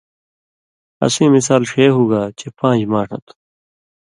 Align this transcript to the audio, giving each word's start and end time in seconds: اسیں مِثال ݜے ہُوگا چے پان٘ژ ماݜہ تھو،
اسیں 1.05 1.29
مِثال 1.33 1.61
ݜے 1.71 1.85
ہُوگا 1.93 2.21
چے 2.37 2.47
پان٘ژ 2.57 2.81
ماݜہ 2.91 3.17
تھو، 3.25 3.33